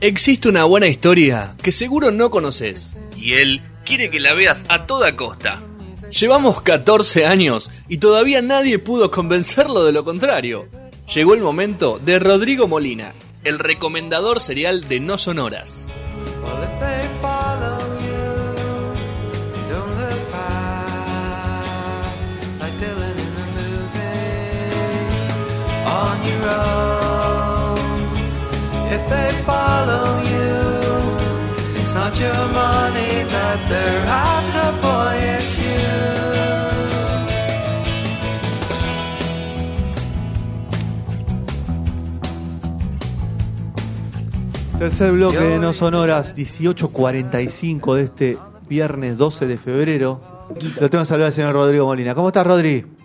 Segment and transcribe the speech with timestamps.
[0.00, 4.84] Existe una buena historia que seguro no conoces y él quiere que la veas a
[4.84, 5.62] toda costa.
[6.10, 10.68] Llevamos 14 años y todavía nadie pudo convencerlo de lo contrario.
[11.14, 15.88] Llegó el momento de Rodrigo Molina, el recomendador serial de No Sonoras.
[32.18, 36.16] Your money that they're after, boy, it's you.
[44.78, 48.38] Tercer bloque de No Sonoras, 18.45 de este
[48.68, 50.20] viernes 12 de febrero.
[50.80, 52.14] Lo tengo que saludar al señor Rodrigo Molina.
[52.14, 52.95] ¿Cómo estás, Rodri?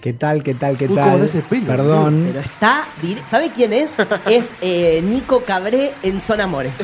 [0.00, 1.22] ¿Qué tal, qué tal, qué Uy, tal?
[1.22, 2.24] ese pelo, Perdón.
[2.28, 2.84] Pero está.
[3.28, 3.96] ¿Sabe quién es?
[4.26, 6.74] Es eh, Nico Cabré en Son Amores.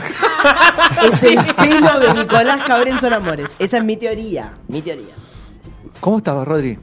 [1.04, 3.52] es el pelo de Nicolás Cabré en Son Amores.
[3.60, 4.54] Esa es mi teoría.
[4.66, 5.14] Mi teoría.
[6.00, 6.76] ¿Cómo estabas, Rodri?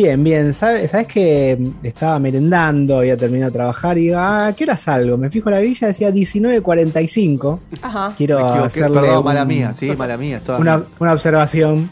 [0.00, 0.54] Bien, bien.
[0.54, 5.16] ¿Sabes, ¿Sabes que estaba merendando, había terminado de trabajar y digo, ah, ¿qué hora salgo?
[5.18, 7.58] Me fijo la villa, decía 19.45.
[7.82, 8.12] Ajá.
[8.16, 10.36] Quiero hacerle perdón, un- mala mía, sí, mala mía.
[10.36, 11.90] estaba- una, una observación.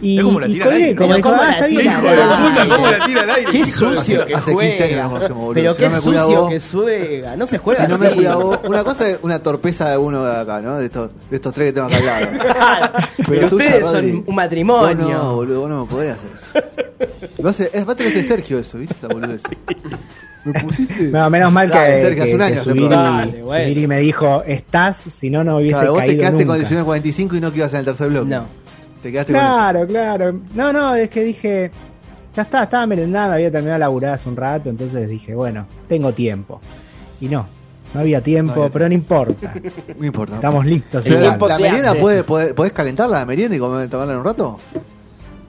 [0.00, 0.96] Y, Es como la tira al colgué, aire.
[0.96, 1.80] como cómo ah, la está bien.
[1.80, 2.16] tira Hijo de
[2.60, 2.76] puta.
[2.76, 3.50] ¿cómo la tira al aire?
[3.50, 5.02] Qué sucio Hace- que hace 15 años juega.
[5.02, 5.54] nos conocemos, boludo.
[5.54, 7.36] Pero Si no qué sucio que juega.
[7.36, 8.14] No se juega Si no me así.
[8.16, 10.78] cuida vos, una cosa es una torpeza de uno de acá, ¿no?
[10.78, 12.26] De estos, de estos tres que tengo acá al lado.
[12.40, 12.92] Claro.
[13.26, 15.06] Pero, ustedes son un matrimonio.
[15.06, 16.30] Vos no, boludo, vos no me podés hacer
[16.78, 16.89] eso.
[17.42, 18.94] Lo hace, es, va a ser Sergio eso, ¿viste?
[18.94, 19.42] Esa boludez.
[20.44, 21.02] Me pusiste.
[21.08, 23.18] No, menos mal que, Dale, Sergio, que- hace un que año Zubiri, programa.
[23.20, 23.88] Dale, bueno.
[23.88, 26.86] Me dijo, estás, si no, no hubiese Claro, vos te caído quedaste nunca.
[26.86, 28.28] con 19.45 y no que ibas en el tercer bloque.
[28.28, 28.44] No.
[29.02, 30.40] Te quedaste con Claro, claro.
[30.54, 31.70] No, no, es que dije,
[32.34, 36.12] ya está, estaba merendando, había terminado de laburar hace un rato, entonces dije, bueno, tengo
[36.12, 36.58] tiempo.
[37.20, 37.46] Y no,
[37.92, 39.52] no había tiempo, No había pero no importa.
[39.62, 39.76] eso.
[39.98, 40.36] No importa.
[40.36, 41.04] Estamos listos.
[41.04, 41.22] El Pero igual.
[41.22, 42.00] la, tiempo la se merienda, hace.
[42.00, 44.56] puede, puede- ¿podés calentar la merienda y comer, tomarla en un rato?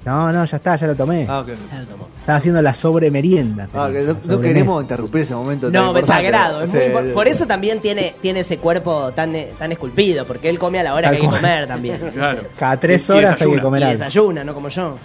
[0.05, 1.27] No, no, ya está, ya lo tomé.
[1.29, 1.47] Ah, ok.
[1.71, 2.07] Ya lo tomó.
[2.19, 3.67] Estaba haciendo la sobremerienda.
[3.75, 5.69] Ah, que no, queremos interrumpir ese momento.
[5.69, 6.11] No, importante.
[6.13, 6.63] sagrado.
[6.63, 7.11] es Sí, muy sí.
[7.13, 10.83] por eso también tiene, tiene ese cuerpo tan, eh, tan esculpido, porque él come a
[10.83, 11.99] la hora Tal que hay que comer también.
[12.13, 12.41] Claro.
[12.57, 13.97] Cada tres Y- y horas hay que comer Y algo.
[13.99, 14.95] desayuna, no como yo.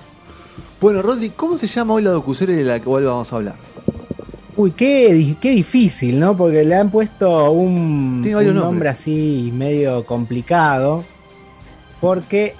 [0.81, 3.57] Bueno, Rodri, ¿cómo se llama hoy la docuserie de la que vamos a hablar?
[4.57, 6.35] Uy, qué, qué difícil, ¿no?
[6.35, 11.05] Porque le han puesto un, un nombre así medio complicado.
[12.01, 12.55] Porque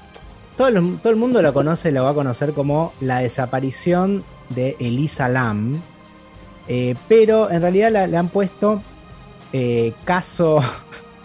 [0.57, 4.77] todo el, todo el mundo lo conoce, lo va a conocer como la desaparición de
[4.81, 5.81] Elisa Lam.
[6.69, 8.81] Eh, pero en realidad la- le han puesto
[9.53, 10.61] eh, caso.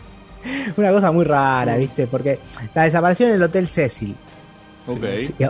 [0.77, 2.07] Una cosa muy rara, ¿viste?
[2.07, 2.39] Porque
[2.73, 4.15] la desaparición en el Hotel Cecil.
[4.87, 5.03] Ok.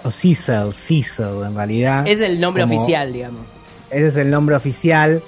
[0.03, 2.05] O Cecil, Cecil en realidad.
[2.07, 3.41] Es el nombre Como- oficial, digamos.
[3.89, 5.21] Ese es el nombre oficial.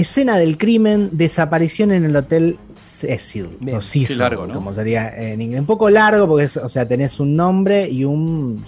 [0.00, 3.48] Escena del crimen, desaparición en el hotel Cecil.
[3.60, 3.76] Bien.
[3.76, 4.54] O Cecil, largo, ¿no?
[4.54, 5.60] como sería en inglés.
[5.60, 8.62] Un poco largo porque, es- o sea, tenés un nombre y un,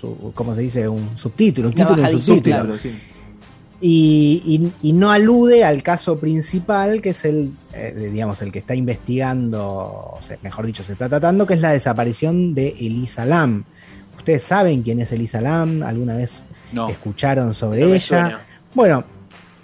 [0.00, 0.88] su- ¿cómo se dice?
[0.88, 1.68] Un subtítulo.
[1.68, 2.78] Un título y un subtítulo.
[2.78, 2.94] Sí.
[3.78, 4.42] Y,
[4.82, 8.74] y- y no alude al caso principal, que es el, eh, digamos, el que está
[8.74, 13.64] investigando, o sea, mejor dicho, se está tratando, que es la desaparición de Elisa Lam.
[14.16, 15.82] ¿Ustedes saben quién es Elisa Lam?
[15.82, 16.42] ¿Alguna vez
[16.72, 16.88] No.
[16.88, 18.40] escucharon sobre No me ella?
[18.74, 19.04] Bueno,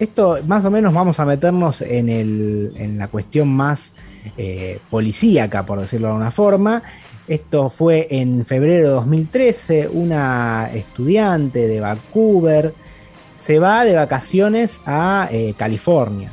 [0.02, 3.94] esto más o menos vamos a meternos en, el, en la cuestión más
[4.36, 6.82] eh, policíaca, por decirlo de alguna forma.
[7.28, 12.74] Esto fue en febrero de 2013, una estudiante de Vancouver
[13.38, 16.30] se va de vacaciones a eh, California,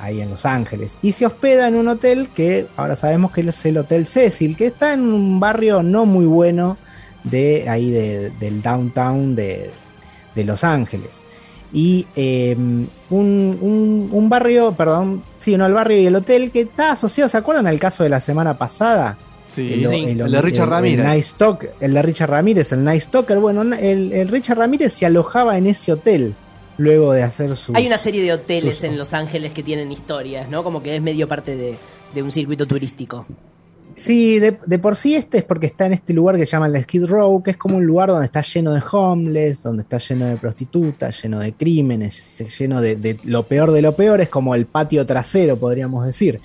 [0.00, 3.66] ahí en Los Ángeles, y se hospeda en un hotel que ahora sabemos que es
[3.66, 6.76] el Hotel Cecil, que está en un barrio no muy bueno
[7.22, 9.70] de ahí de- del downtown de,
[10.34, 11.24] de Los Ángeles.
[11.72, 16.62] Y eh, un, un- un barrio, perdón, sí, no, el barrio y el hotel que
[16.62, 19.16] está asociado, ¿se acuerdan el caso de la semana pasada?
[19.54, 19.94] Sí, El, Sí.
[20.04, 21.06] el de Richard el- Ramírez.
[21.06, 23.38] El, Nice Talk- el de Richard Ramírez, el Nice Talker.
[23.38, 26.34] Bueno, el, el Richard Ramírez se alojaba en ese hotel
[26.78, 27.72] luego de hacer su.
[27.74, 30.62] Hay una serie de hoteles sus- en Los Ángeles que tienen historias, ¿no?
[30.64, 31.76] Como que es medio parte de,
[32.14, 33.26] de un circuito turístico.
[34.00, 37.04] Sí, de, por sí este es porque está en este lugar que llaman la Skid
[37.04, 40.38] Row, que es como un lugar donde está lleno de homeless, donde está lleno de
[40.38, 44.64] prostitutas, lleno de crímenes, lleno de, de lo peor de lo peor, es como el
[44.64, 46.40] patio trasero, podríamos decir,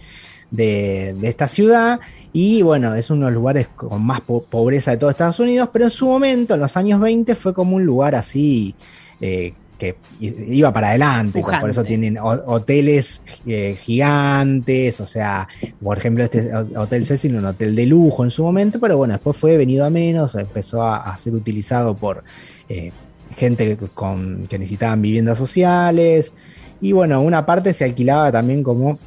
[0.51, 2.01] de, de esta ciudad.
[2.33, 5.69] Y bueno, es uno de los lugares con más po- pobreza de todo Estados Unidos,
[5.71, 8.75] pero en su momento, en los años 20, fue como un lugar así
[9.21, 11.39] eh, que iba para adelante.
[11.39, 11.61] Pujante.
[11.61, 15.47] Por eso tienen ho- hoteles eh, gigantes, o sea,
[15.83, 19.13] por ejemplo, este ho- Hotel Cecil, un hotel de lujo en su momento, pero bueno,
[19.13, 22.23] después fue venido a menos, empezó a, a ser utilizado por
[22.69, 22.91] eh,
[23.37, 26.33] gente que- con, que necesitaban viviendas sociales.
[26.81, 28.97] Y bueno, una parte se alquilaba también como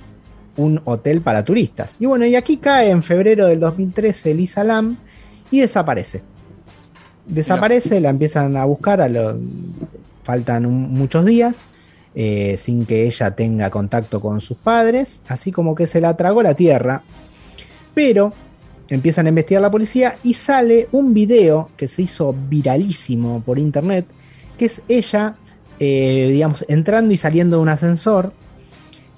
[0.57, 1.95] un hotel para turistas.
[2.01, 4.97] Y bueno, y aquí cae en febrero del 2013 Lisa Lam
[5.51, 6.23] y desaparece.
[7.27, 9.39] Desaparece, la empiezan a buscar, a lo-
[10.29, 11.57] faltan un- muchos días,
[12.15, 16.43] eh, sin que ella tenga contacto con sus padres, así como que se la tragó
[16.43, 17.01] la tierra.
[17.95, 18.31] Pero
[18.91, 24.05] empiezan a investigar la policía y sale un video que se hizo viralísimo por internet,
[24.59, 25.35] que es ella,
[25.81, 28.31] eh, digamos, entrando y saliendo de un ascensor,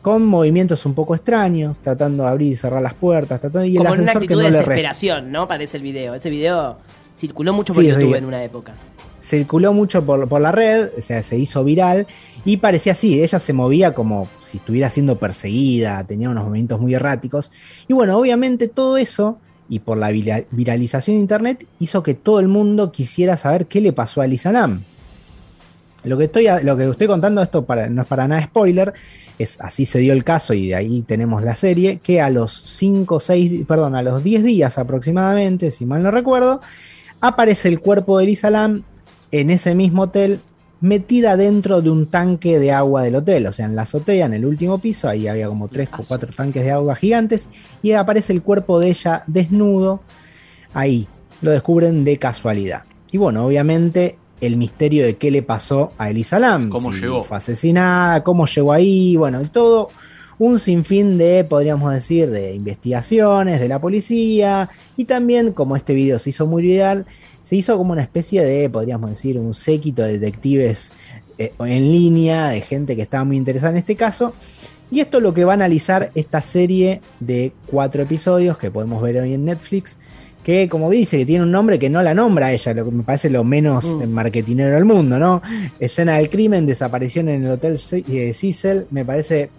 [0.02, 3.78] con movimientos un poco extraños, tratando de abrir y cerrar las puertas, tratando y el
[3.78, 5.48] Como en una ascensor que actitud no de desesperación, ¿no?
[5.48, 6.14] Parece el video.
[6.14, 6.78] Ese video
[7.18, 8.18] circuló mucho por Sí, YouTube sí.
[8.18, 8.72] en una época.
[9.30, 12.06] Circuló mucho por, la red, o sea, se hizo viral
[12.44, 16.94] y parecía así, ella se movía como si estuviera siendo perseguida, tenía unos movimientos muy
[16.94, 17.52] erráticos.
[17.88, 19.38] Y bueno, obviamente todo eso,
[19.68, 23.80] y por la vira- viralización de internet, hizo que todo el mundo quisiera saber qué
[23.80, 24.82] le pasó a Lisa Lam.
[26.02, 28.94] Lo que estoy, lo que estoy contando, esto para, no es para nada spoiler,
[29.38, 32.52] es así se dio el caso y de ahí tenemos la serie, que a los
[32.52, 36.60] 5, 6, perdón, a los 10 días aproximadamente, si mal no recuerdo,
[37.20, 38.82] aparece el cuerpo de Lisa Lam
[39.32, 40.40] en ese mismo hotel
[40.80, 44.34] metida dentro de un tanque de agua del hotel, o sea, en la azotea, en
[44.34, 47.48] el último piso, ahí había como tres o cuatro tanques de agua gigantes,
[47.82, 50.00] y aparece el cuerpo de ella desnudo,
[50.72, 51.06] ahí,
[51.42, 52.84] lo descubren de casualidad.
[53.12, 57.24] Y bueno, obviamente el misterio de qué le pasó a Elisa Lam, ¿Cómo llegó?
[57.24, 59.88] fue asesinada, cómo llegó ahí, bueno, y todo
[60.38, 66.18] un sinfín de, podríamos decir, de investigaciones de la policía, y también como este video
[66.18, 67.04] se hizo muy viral,
[67.50, 70.92] se hizo como una especie de, podríamos decir, un séquito de detectives
[71.36, 74.34] eh, en línea, de gente que estaba muy interesada en este caso.
[74.92, 79.02] Y esto es lo que va a analizar esta serie de cuatro episodios que podemos
[79.02, 79.98] ver hoy en Netflix,
[80.44, 82.90] que como dice, que tiene un nombre que no la nombra a ella, lo que
[82.92, 84.02] me parece lo menos Mm.
[84.02, 85.42] eh, marketinero del mundo, ¿no?
[85.80, 87.72] Escena del crimen, desaparición en el Hotel
[88.08, 89.50] eh, Cecil, me parece...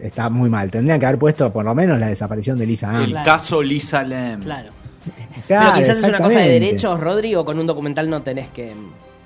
[0.00, 3.02] Está muy mal, tendrían que haber puesto por lo menos la desaparición de Lisa Ann.
[3.02, 3.26] El Claro.
[3.30, 4.40] caso Lisa Lam.
[4.40, 4.70] Claro.
[5.46, 8.48] Claro, Pero quizás es una cosa de derechos, Rodri, o con un documental no tenés
[8.50, 8.72] que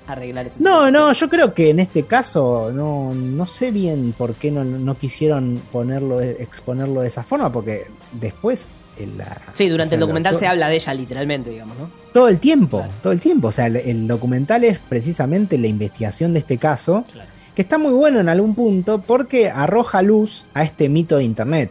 [0.07, 4.35] arreglar ese No, no, yo creo que en este caso no, no sé bien por
[4.35, 8.67] qué no, no quisieron ponerlo, exponerlo de esa forma, porque después
[8.99, 11.89] en la- Sí, durante o sea, el documental se habla de ella literalmente, digamos, ¿no?
[12.13, 12.93] todo el tiempo, Claro.
[13.03, 13.49] todo el tiempo.
[13.49, 17.29] O sea, el, el documental es precisamente la investigación de este caso, Claro.
[17.53, 21.69] que está muy bueno en algún punto porque arroja luz a este mito de internet,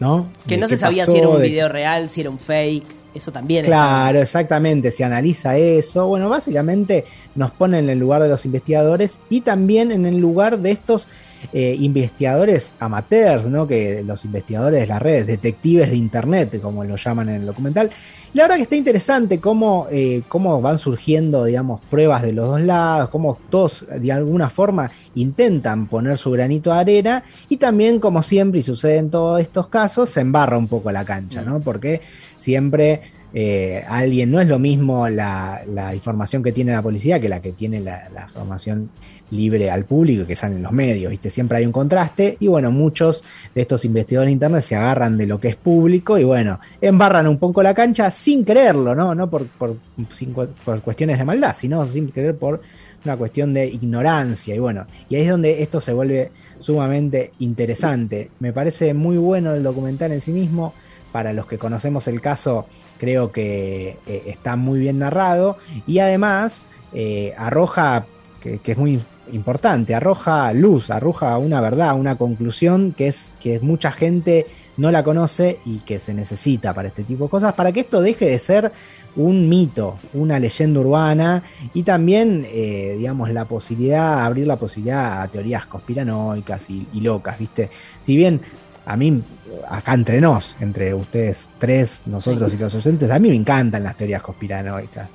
[0.00, 0.26] ¿no?
[0.48, 2.38] Que De no se sabía pasó, si era un de- video real, si era un
[2.40, 2.95] fake.
[3.16, 6.06] Eso también Claro, exactamente, se analiza eso.
[6.06, 7.04] Bueno, básicamente
[7.34, 11.08] nos pone en el lugar de los investigadores y también en el lugar de estos
[11.52, 13.66] eh, investigadores amateurs, ¿no?
[13.66, 17.90] Que los investigadores de las redes, detectives de internet, como lo llaman en el documental.
[18.34, 22.60] La verdad que está interesante cómo, eh, cómo van surgiendo, digamos, pruebas de los dos
[22.60, 28.22] lados, cómo todos de alguna forma intentan poner su granito de arena y también, como
[28.22, 31.60] siempre, y sucede en todos estos casos, se embarra un poco la cancha, ¿no?
[31.60, 32.02] Porque
[32.38, 33.00] siempre
[33.32, 37.40] eh, alguien, no es lo mismo la, la información que tiene la policía que la
[37.40, 38.90] que tiene la, la información
[39.30, 41.30] libre al público que sale en los medios, ¿viste?
[41.30, 43.24] Siempre hay un contraste y bueno, muchos
[43.54, 47.26] de estos investigadores de internet se agarran de lo que es público y bueno, embarran
[47.26, 49.14] un poco la cancha sin creerlo, ¿no?
[49.14, 52.60] No por, por cuestiones de maldad, sino sin creer por
[53.04, 58.30] una cuestión de ignorancia y bueno, y ahí es donde esto se vuelve sumamente interesante.
[58.40, 60.72] Me parece muy bueno el documental en sí mismo,
[61.12, 62.66] para los que conocemos el caso
[62.98, 65.56] creo que eh, está muy bien narrado
[65.86, 68.06] y además eh, arroja,
[68.46, 69.00] que, que es muy
[69.32, 75.02] importante, arroja luz, arroja una verdad, una conclusión que es que mucha gente no la
[75.02, 78.38] conoce y que se necesita para este tipo de cosas, para que esto deje de
[78.38, 78.70] ser
[79.16, 81.42] un mito, una leyenda urbana
[81.74, 87.38] y también, eh, digamos, la posibilidad, abrir la posibilidad a teorías conspiranoicas y, y locas,
[87.38, 87.70] ¿viste?
[88.02, 88.40] Si bien
[88.84, 89.22] a mí,
[89.68, 93.96] acá entre nos, entre ustedes tres, nosotros y los oyentes, a mí me encantan las
[93.96, 95.08] teorías conspiranoicas,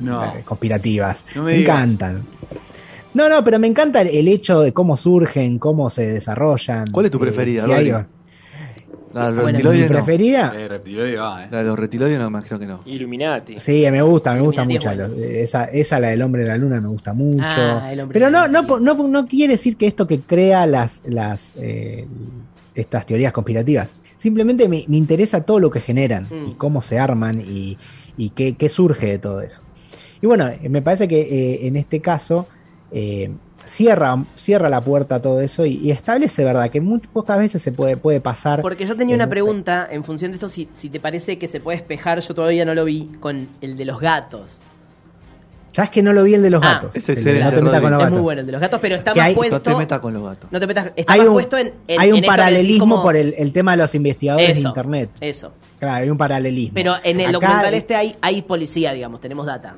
[0.00, 0.32] No.
[0.44, 2.24] conspirativas, No me encantan.
[3.14, 6.88] No, no, pero me encanta el- el hecho de cómo surgen, cómo se desarrollan.
[6.90, 8.06] ¿Cuál es tu eh, preferida, si hay- Rodri?
[9.14, 9.86] La de los Bueno, mi no.
[9.86, 11.48] preferida, Eh, reptiloide va, eh.
[11.48, 12.80] La de los reptiloides no, me imagino que no.
[12.84, 13.60] Illuminati.
[13.60, 14.88] Sí, me gusta, me gusta mucho.
[14.92, 15.06] bueno.
[15.22, 17.44] Esa, esa, la del hombre de la luna, me gusta mucho.
[17.46, 21.00] Ah, el hombre Pero no, no, no, no quiere decir que esto que crea las,
[21.06, 22.08] las eh,
[22.74, 23.94] estas teorías conspirativas.
[24.16, 26.48] Simplemente me, me interesa todo lo que generan Mm.
[26.50, 27.78] y cómo se arman y,
[28.16, 29.62] y qué, qué surge de todo eso.
[30.20, 32.48] Y bueno, eh, me parece que eh, en este caso
[32.92, 33.30] eh,
[33.64, 36.70] cierra, cierra la puerta a todo eso y, y establece, ¿verdad?
[36.70, 38.60] Que muy pocas veces se puede, puede pasar.
[38.62, 41.38] Porque yo tenía en una un- pregunta en función de esto, si, si te parece
[41.38, 44.60] que se puede espejar, yo todavía no lo vi, con el de los gatos.
[45.72, 46.94] ¿Sabes que no lo vi el de los Ah, gatos?
[46.94, 48.12] es excelente, No te metas con los Es gatos.
[48.12, 49.56] muy bueno el de los gatos, pero está Que más hay- puesto.
[49.56, 50.52] No te metas con los gatos.
[50.52, 50.92] No te metas.
[50.94, 51.72] Está Hay más un, puesto en.
[51.88, 55.10] en- hay un paralelismo como- por el, el tema de los investigadores Eso, de internet.
[55.20, 55.52] Eso.
[55.80, 56.74] Claro, hay un paralelismo.
[56.74, 59.74] Pero en el Acá- documental este hay, hay policía, digamos, tenemos data.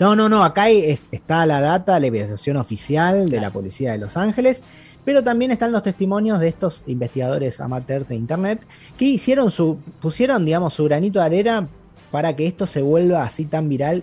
[0.00, 3.92] No, no, no, acá hay- es- está la data, la evaluación oficial de la policía
[3.92, 4.62] de Los Ángeles,
[5.04, 8.60] pero también están los testimonios de estos investigadores amateurs de internet
[8.96, 11.68] que hicieron su, pusieron, digamos, su granito de arena
[12.10, 14.02] para que esto se vuelva así tan viral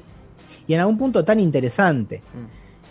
[0.68, 2.22] y en algún punto tan interesante.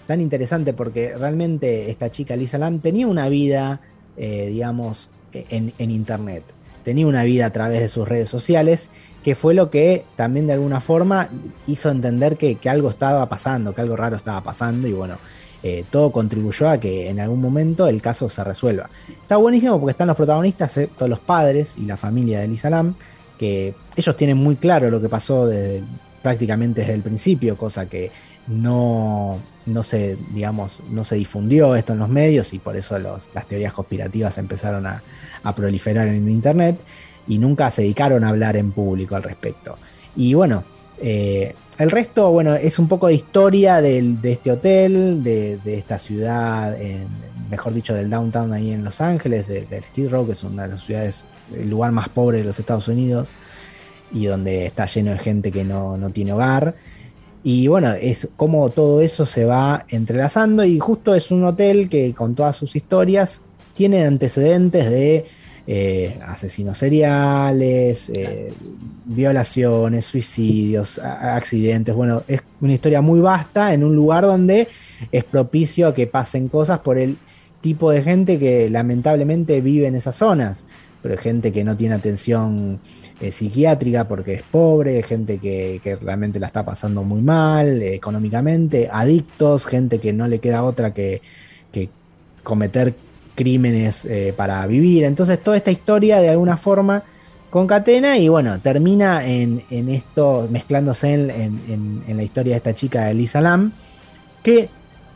[0.06, 3.80] Tan interesante porque realmente esta chica Lisa Lam tenía una vida,
[4.16, 6.42] eh, digamos, en, en internet.
[6.82, 8.88] Tenía una vida a través de sus redes sociales
[9.22, 11.28] que fue lo que también de alguna forma
[11.66, 15.16] hizo entender que, que algo estaba pasando, que algo raro estaba pasando y bueno,
[15.62, 18.88] eh, todo contribuyó a que en algún momento el caso se resuelva.
[19.08, 22.70] Está buenísimo porque están los protagonistas, eh, todos los padres y la familia de Lisa
[22.70, 22.94] Lam,
[23.38, 25.48] que ellos tienen muy claro lo que pasó
[26.22, 28.10] prácticamente desde el principio, cosa que
[28.46, 33.46] no, no se, digamos, no se difundió esto en los medios y por eso las
[33.46, 35.02] teorías conspirativas empezaron a,
[35.42, 36.78] a proliferar en internet
[37.30, 39.78] y nunca se dedicaron a hablar en público al respecto.
[40.16, 40.64] Y bueno,
[41.00, 45.98] eh, el resto, bueno, es un poco de historia de este hotel, de, de esta
[45.98, 46.76] ciudad,
[47.50, 50.64] mejor dicho, del downtown ahí en Los Ángeles, de- del Skid Row, que es una
[50.64, 51.24] de las ciudades,
[51.56, 53.28] el lugar más pobre de los Estados Unidos
[54.12, 56.74] y donde está lleno de gente que no, no tiene hogar.
[57.42, 62.12] Y bueno, es como todo eso se va entrelazando y justo es un hotel que
[62.12, 63.40] con todas sus historias
[63.74, 65.26] tiene antecedentes de
[65.66, 68.52] eh, asesinos seriales, eh,
[69.04, 71.94] violaciones, suicidios, accidentes.
[71.94, 74.68] Bueno, es una historia muy vasta en un lugar donde
[75.12, 77.16] es propicio a que pasen cosas por el
[77.60, 80.66] tipo de gente que lamentablemente vive en esas zonas.
[81.02, 82.80] Pero hay gente que no tiene atención
[83.20, 88.88] eh, psiquiátrica porque es pobre, gente que, que realmente la está pasando muy mal económicamente,
[88.90, 91.20] adictos, gente que no le queda otra que,
[91.70, 91.88] que
[92.42, 92.94] cometer
[93.44, 95.04] crímenes eh, para vivir.
[95.04, 97.02] Entonces toda esta historia de alguna forma
[97.48, 101.30] concatena y bueno, termina en, en esto mezclándose en,
[102.06, 103.72] en- la historia de esta chica de Lisa Lam,
[104.42, 104.68] que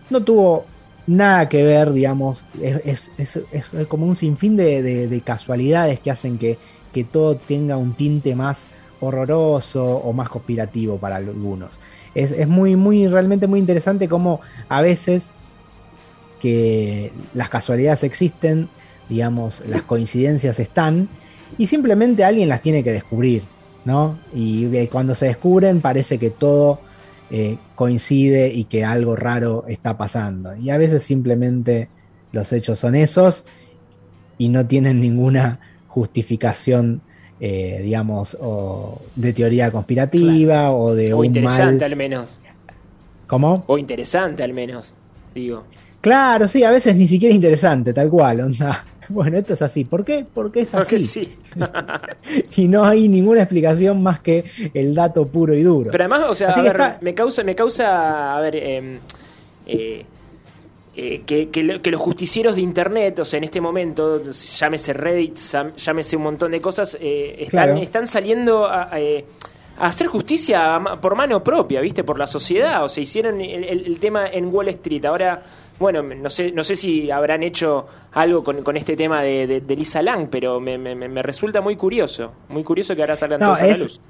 [0.09, 0.65] no tuvo
[1.07, 6.01] nada que ver, digamos, es, es- es- es como un sinfín de, de- de casualidades
[6.01, 6.57] que hacen que,
[6.95, 8.67] que todo tenga un tinte más
[9.01, 11.73] horroroso o más conspirativo para algunos.
[12.15, 14.41] Es, es muy, muy, realmente muy interesante cómo
[14.71, 15.29] a veces
[16.41, 18.69] que las casualidades existen,
[19.09, 21.09] digamos, las coincidencias están,
[21.59, 23.43] y simplemente alguien las tiene que descubrir,
[23.85, 24.19] ¿no?
[24.35, 26.81] Y eh, cuando se descubren parece que todo
[27.31, 30.55] eh, coincide y que algo raro está pasando.
[30.57, 31.89] Y a veces simplemente
[32.33, 33.45] los hechos son esos
[34.37, 37.03] y no tienen ninguna justificación,
[37.41, 41.93] eh, digamos, o de teoría conspirativa o de O un interesante mal...
[41.93, 42.39] al menos.
[43.27, 43.65] ¿Cómo?
[43.69, 44.93] O interesante al menos.
[45.35, 45.65] Digo.
[46.05, 48.41] Claro, sí, a veces ni siquiera interesante, tal cual.
[48.43, 48.85] onda.
[49.07, 49.85] Bueno, esto es así.
[49.85, 50.25] ¿Por qué?
[50.33, 50.99] Porque es así.
[50.99, 51.35] Sí.
[52.57, 55.91] Y no hay ninguna explicación más que el dato puro y duro.
[55.91, 58.57] Pero además, o sea, Así a que ver, está- me causa, me causa, a ver,
[58.57, 58.99] em,
[59.67, 60.05] eh,
[60.97, 64.93] eh, que, que lo- que los justicieros de internet, o sea, en este momento, llámese
[64.95, 65.37] Reddit,
[65.77, 67.77] llámese un montón de cosas, eh, están, Claro.
[67.83, 69.01] están saliendo a, a,
[69.79, 72.05] a hacer justicia por mano propia, ¿viste?
[72.05, 72.85] Por la sociedad.
[72.85, 75.05] O sea, hicieron el, el- el tema en Wall Street.
[75.05, 75.43] Ahora,
[75.79, 79.61] bueno, no sé, no sé si habrán hecho algo con, con este tema de, de-
[79.61, 82.33] de Lisa Lang, pero me, me- me resulta muy curioso.
[82.51, 84.01] Muy curioso que ahora salgan No, todos a la luz.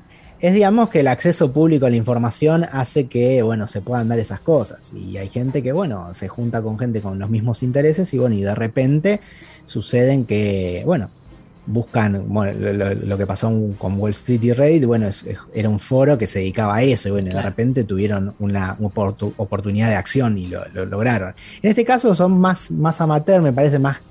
[0.40, 4.18] es digamos que el acceso público a la información hace que, bueno, se puedan dar
[4.18, 4.92] esas cosas.
[4.92, 8.34] Y hay gente que, bueno, se junta con gente con los mismos intereses y, bueno,
[8.34, 9.20] y de repente
[9.64, 11.08] suceden que, bueno,
[11.66, 12.52] buscan, bueno,
[13.06, 16.26] lo, que pasó con Wall Street y Reddit, bueno, es- es- era un foro que
[16.26, 20.46] se dedicaba a eso y, bueno, de repente tuvieron una, oportu- oportunidad de acción y
[20.48, 21.34] lo, lo lograron.
[21.62, 24.02] En este caso son más, más amateur, me parece más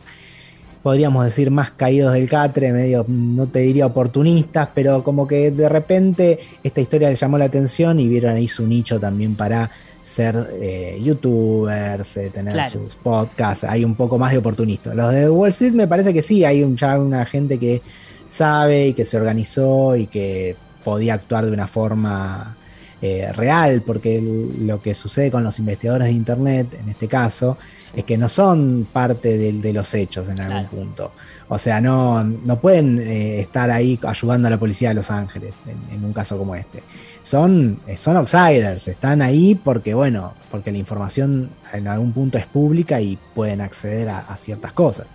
[0.81, 5.69] podríamos decir, más caídos del catre, medio, no te diría oportunistas, pero como que de
[5.69, 9.69] repente esta historia les llamó la atención y vieron ahí su nicho también para
[10.03, 12.71] ser eh, youtubers, eh, tener Claro.
[12.71, 14.93] sus podcasts, hay un poco más de oportunistas.
[14.95, 17.81] Los de Wall Street me parece que sí, hay un- ya una gente que
[18.27, 22.57] sabe y que se organizó y que podía actuar de una forma
[23.05, 27.57] eh, real, porque el- lo que sucede con los investigadores de Internet, en este caso,
[27.93, 30.69] es que no son parte de, de los hechos en algún Claro.
[30.69, 31.11] punto.
[31.49, 35.55] O sea, no, no pueden eh, estar ahí ayudando a la policía de Los Ángeles
[35.67, 36.81] en, en un caso como este.
[37.23, 43.01] Son, son outsiders, están ahí porque, bueno, porque la información en algún punto es pública
[43.01, 45.07] y pueden acceder a, a ciertas cosas.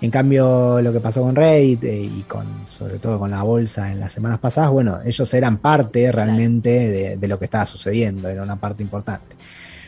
[0.00, 2.44] En cambio, lo que pasó con Reddit eh, y con,
[2.76, 7.16] sobre todo con la bolsa en las semanas pasadas, bueno, ellos eran parte realmente de,
[7.16, 9.36] de lo que estaba sucediendo, era una parte importante.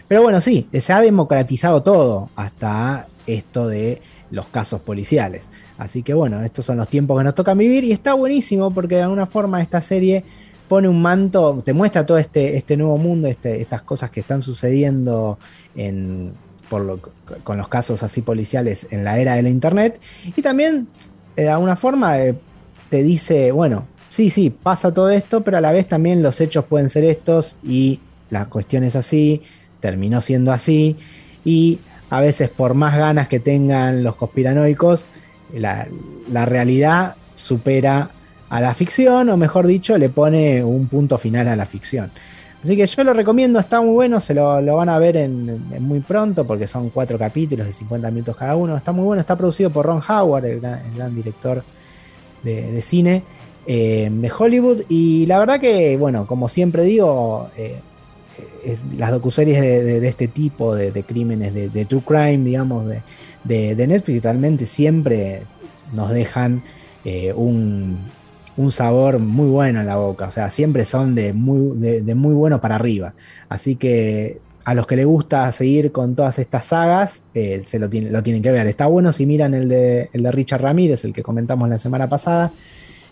[0.06, 5.48] Pero bueno, sí, se ha democratizado todo hasta esto de los casos policiales.
[5.78, 8.96] Así que bueno, estos son los tiempos que nos tocan vivir y está buenísimo porque
[8.96, 10.24] de alguna forma esta serie
[10.68, 14.42] pone un manto, te muestra todo este, este nuevo mundo, este, estas cosas que están
[14.42, 15.38] sucediendo
[15.76, 16.32] en,
[16.68, 17.00] por lo-
[17.42, 20.00] con los casos así policiales en la era de la internet.
[20.36, 20.86] Y también
[21.36, 22.34] eh, de alguna forma eh,
[22.90, 26.64] te dice, bueno, sí, sí, pasa todo esto, pero a la vez también los hechos
[26.64, 29.42] pueden ser estos y la cuestión es así,
[29.80, 30.96] terminó siendo así.
[31.44, 31.78] Y
[32.10, 35.06] a veces por más ganas que tengan los conspiranoicos,
[35.54, 35.86] la,
[36.32, 38.10] la realidad supera
[38.48, 42.10] a la ficción, o mejor dicho, le pone un punto final a la ficción.
[42.62, 45.82] Así que yo lo recomiendo, está muy bueno, se lo, lo van a ver en,
[45.82, 48.76] muy pronto, porque son cuatro capítulos de 50 minutos cada uno.
[48.76, 51.62] Está muy bueno, está producido por Ron Howard, el gran, director
[52.42, 53.22] de, cine
[53.66, 54.82] eh, de Hollywood.
[54.88, 57.80] Y la verdad que, bueno, como siempre digo, eh,
[58.96, 62.86] las docuseries de, este tipo, de, crímenes, de, true crime, digamos,
[63.44, 65.42] de Netflix, realmente siempre
[65.92, 66.62] nos dejan
[67.04, 67.98] eh, un,
[68.56, 70.26] un sabor muy bueno en la boca.
[70.26, 73.14] O sea, siempre son de muy, de, muy bueno para arriba.
[73.48, 77.88] Así que a los que les gusta seguir con todas estas sagas, eh, se lo,
[77.88, 78.66] lo tienen que ver.
[78.66, 82.08] Está bueno si miran el de, el de Richard Ramírez, el que comentamos la semana
[82.08, 82.52] pasada,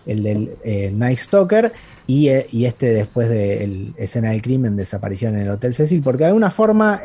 [0.06, 1.72] el del eh, Night Stalker,
[2.06, 6.02] y, eh, y este después de el escena del crimen, desaparición en el Hotel Cecil,
[6.02, 7.00] porque de alguna forma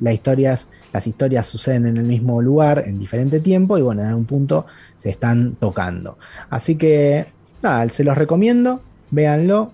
[0.00, 4.08] las, historias, las historias suceden en el mismo lugar, en diferente tiempo, y bueno, en
[4.08, 4.66] algún punto
[4.96, 6.18] se están tocando.
[6.50, 9.72] Así que, nada, se los recomiendo, véanlo,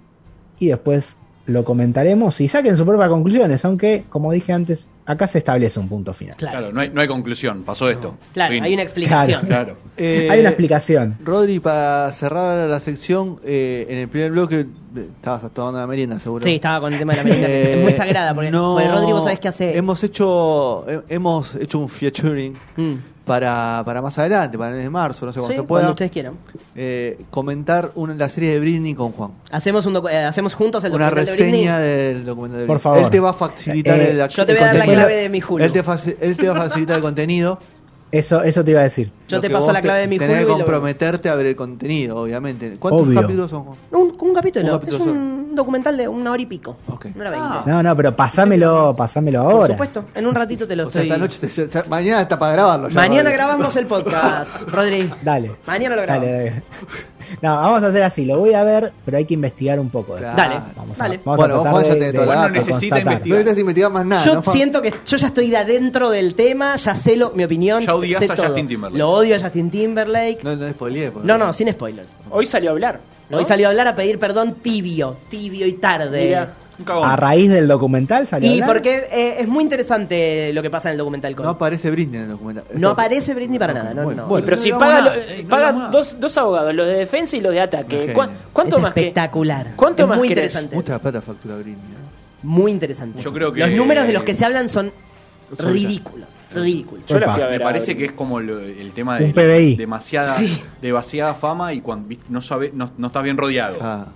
[0.59, 5.39] y después lo comentaremos y saquen sus propias conclusiones, aunque, como dije antes, acá se
[5.39, 6.37] establece un punto final.
[6.37, 8.15] Claro, Claro, no hay, no hay conclusión, pasó esto.
[8.33, 8.63] claro, Fin.
[8.63, 9.45] hay una explicación.
[9.47, 9.77] Claro.
[9.97, 11.17] Eh, Hay una explicación.
[11.25, 16.19] Rodri, para cerrar la sección, eh, en el primer bloque eh, estabas tomando la merienda,
[16.21, 16.45] seguro.
[16.45, 17.49] Sí, estaba con el tema de la merienda.
[17.49, 19.77] Eh, es muy sagrada, porque, no, porque Rodri, vos sabés qué hace.
[19.77, 22.95] Hemos hecho, he- hemos hecho un featuring Mm.
[23.25, 25.83] Para, para más adelante, para el mes de marzo, no sé cuándo Sí, se pueda.
[25.83, 26.35] cuando ustedes quieran.
[26.75, 29.31] eh, comentar una, la serie de Britney con Juan.
[29.51, 31.53] Hacemos, un docu- eh, hacemos juntos el Una documental de Britney.
[31.61, 32.99] reseña del documental de Por favor.
[33.05, 35.29] Él te va a facilitar Eh, el Yo te voy a dar la clave de
[35.29, 35.63] mi Hulu.
[35.65, 37.59] Él te, faci- él te va a facilitar el contenido.
[38.11, 39.11] Eso, eso te iba a decir.
[39.29, 41.57] Yo te paso la clave de mi Tenés Hulu que lo- comprometerte a ver el
[41.57, 42.77] contenido, obviamente.
[42.79, 43.21] ¿Cuántos Obvio.
[43.21, 43.77] capítulos son, Juan?
[43.93, 44.67] Un, un capítulo.
[44.67, 46.77] Un capítulo es un documental de una hora y pico.
[46.89, 47.07] Ok.
[47.15, 47.71] Una hora veinte.
[47.71, 49.75] No, no, pero pasámelo, pasámelo Por ahora.
[49.75, 51.13] supuesto, en un ratito te lo O sea, estoy.
[51.13, 52.89] esta noche, te- ya- mañana está para grabarlo.
[52.89, 55.11] ya, Mañana grabamos el podcast, Rodri.
[55.23, 55.53] Dale.
[55.67, 56.29] Mañana lo grabamos.
[56.29, 56.63] Dale, dale.
[57.41, 60.17] No, vamos a hacer así, lo voy a ver, pero hay que investigar un poco.
[60.17, 60.37] Claro.
[60.37, 61.15] Dale, Vamos dale.
[61.17, 62.51] a, vamos Bueno, a vos ya de, tenés de- toda la de data.
[62.53, 63.01] necesita constatar.
[63.03, 63.29] investigar.
[63.29, 64.25] No necesitas investigar más nada.
[64.25, 67.45] Yo ¿no, siento que yo ya estoy de adentro del tema, ya sé lo, mi
[67.45, 67.83] opinión.
[67.85, 68.47] Ya odias sé a todo.
[68.47, 68.99] Justin Timberlake.
[68.99, 70.39] Lo odio a Justin Timberlake.
[70.45, 71.13] No, no spoileé.
[71.23, 72.13] No, no, sin spoilers.
[72.31, 73.01] Hoy salió a hablar.
[73.31, 73.39] ¿no?
[73.39, 76.25] Hoy salió a hablar a pedir perdón tibio, tibio y tarde.
[76.27, 76.55] Mira.
[76.89, 78.69] A raíz del documental salió Y hablar.
[78.69, 81.45] porque eh, es muy interesante lo que pasa en el documental con.
[81.47, 82.65] No aparece Britney en el documental.
[82.75, 84.29] No aparece Britney para nada, no, Bueno, no.
[84.29, 84.45] bueno.
[84.45, 87.61] Pero si digamos paga, eh, no dos, dos abogados, los de defensa y los de
[87.61, 87.99] ataque.
[87.99, 88.15] Genio.
[88.15, 89.69] ¿Cuán- ¿Cuánto es más espectacular.
[89.77, 90.45] ¿Cuánto Es más muy querés?
[90.53, 90.77] interesante.
[90.77, 91.75] Mucha plata factura Britney.
[91.75, 91.97] ¿eh?
[92.43, 93.23] Muy interesante.
[93.23, 94.93] Yo creo que- Los números de los que se hablan son
[95.59, 96.29] ridículos.
[96.55, 97.05] Ridículos.
[97.07, 97.35] Yo la Epa.
[97.35, 99.77] fui a Me a parece que es como lo- el tema de PBI.
[99.77, 100.63] demasiada, Sí.
[100.81, 103.77] demasiada fama y cuando viste, no sabe, no, no estás bien rodeado.
[103.81, 104.07] Ah.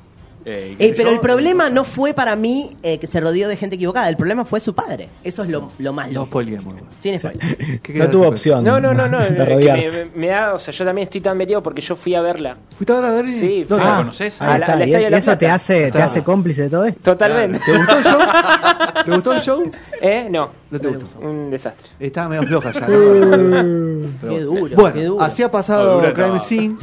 [0.48, 3.56] Eh, Eh, pero yo, el problema no fue para mí eh, que se rodeó de
[3.56, 4.08] gente equivocada.
[4.08, 5.08] El problema fue su padre.
[5.24, 6.26] Eso es lo, lo más No loco.
[6.26, 6.72] spoileemos.
[6.76, 6.84] igual.
[7.00, 7.56] Sin spoiler.
[7.56, 9.18] ¿Qué querés No tuvo opción No, no, no, no.
[9.20, 10.04] de es que rodearse.
[10.14, 12.56] me, me da, o sea, yo también estoy tan metido porque yo fui a verla.
[12.76, 13.40] ¿Fuiste a ver Britney?
[13.64, 13.66] Sí.
[13.68, 14.40] ¿La Ah, conoces?
[14.40, 17.00] ahí A la- y de la eso te hace, te hace cómplice de todo esto.
[17.02, 17.58] Totalmente.
[17.66, 18.20] ¿Te gustó el show?
[19.04, 19.70] ¿Te gustó el show?
[20.00, 20.28] ¿Eh?
[20.30, 20.50] No.
[20.70, 21.18] No te gustó.
[21.20, 21.88] Un desastre.
[21.98, 22.80] Estaba medio floja ya.
[22.80, 22.86] ¿no?
[22.88, 24.46] Pero Qué bueno.
[24.46, 25.24] duro, Bueno, qué duro.
[25.24, 26.38] así ha No, pasado Crime no.
[26.40, 26.76] Scene.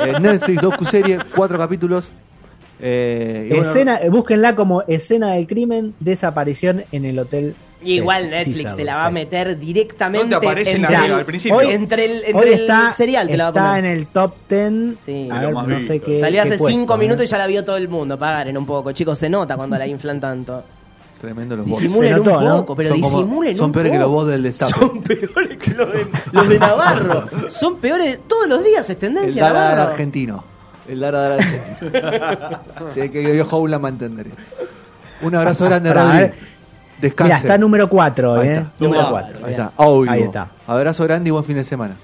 [0.00, 2.10] eh, Netflix, docu-serie, cuatro capítulos.
[2.84, 7.54] Eh, bueno, Escena, eh, búsquenla como escena del crimen, desaparición en el hotel.
[7.84, 11.12] Y igual Netflix te la va a meter directamente ¿No te aparece en la el,
[11.12, 11.56] al principio?
[11.58, 13.84] Hoy- entre el, Hoy entre el está, serial te la va a está poner.
[13.84, 14.72] en el top 10.
[15.06, 15.28] Sí.
[15.30, 16.20] a ver, no sé qué.
[16.20, 16.98] Salió qué hace puesto, cinco ¿eh?
[16.98, 18.18] minutos y ya la vio todo el mundo.
[18.18, 19.18] Pagaren un poco, chicos.
[19.18, 20.62] Se nota cuando la inflan tanto.
[21.20, 21.80] Tremendo los bots.
[21.82, 22.56] Disimulen notó, un ¿no?
[22.58, 24.10] poco, pero Son como- disimulen son un peores que poco.
[24.10, 24.72] los bots del destape.
[24.80, 27.28] Son peores que los de, los de Navarro.
[27.48, 28.18] Son peores.
[28.28, 29.90] Todos los días es El tendencia Dara Navarro.
[29.92, 30.44] argentino.
[30.88, 31.90] El Dara Dara argentino.
[32.90, 34.42] sí, que vio Jaula va a entender esto.
[35.22, 36.18] Un abrazo grande, Rodri.
[36.18, 36.34] ver.
[37.00, 37.24] Descanse.
[37.34, 38.52] Mira, está número 4, Ahí ¿eh?
[38.52, 38.66] está.
[38.78, 39.48] Número Ahí 4.
[39.48, 39.72] está.
[39.76, 40.10] Audio.
[40.10, 40.50] Ahí está.
[40.66, 41.94] Abrazo grande y buen fin de semana.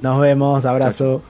[0.00, 1.22] Nos vemos, abrazo.